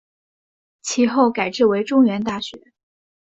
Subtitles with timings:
[0.81, 2.73] 其后改制为中原大学。